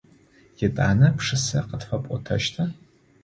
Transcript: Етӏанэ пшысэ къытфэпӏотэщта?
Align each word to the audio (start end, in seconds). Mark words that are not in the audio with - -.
Етӏанэ 0.65 1.07
пшысэ 1.17 1.59
къытфэпӏотэщта? 1.67 2.63